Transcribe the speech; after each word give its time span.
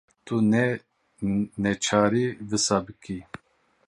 Tu 0.25 0.37
ne 0.51 0.61
neçarî 1.63 2.25
wisa 2.49 2.77
bikî. 2.85 3.19